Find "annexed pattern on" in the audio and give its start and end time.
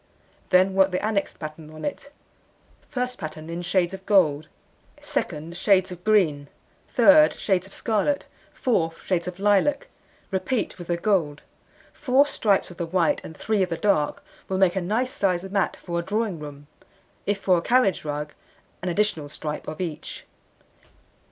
1.05-1.85